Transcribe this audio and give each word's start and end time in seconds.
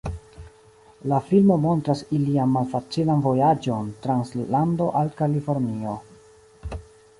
La 1.11 1.19
filmo 1.27 1.57
montras 1.65 2.01
ilian 2.21 2.55
malfacilan 2.55 3.21
vojaĝon 3.27 3.93
trans 4.07 4.35
lando 4.57 4.91
al 5.03 5.15
Kalifornio. 5.23 5.97